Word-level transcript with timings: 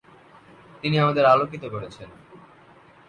তিনি 0.81 0.95
আমাদের 0.99 1.25
আলোকিত 1.25 1.63
করেছেন। 1.65 2.09